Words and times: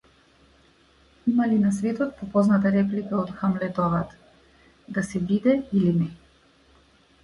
Има 1.31 1.47
ли 1.51 1.59
на 1.65 1.73
светот 1.81 2.15
попозната 2.23 2.71
реплика 2.79 3.21
од 3.27 3.37
Хамлетовата: 3.43 4.61
да 4.99 5.09
се 5.13 5.27
биде 5.31 5.59
или 5.71 5.99
не? 6.03 6.15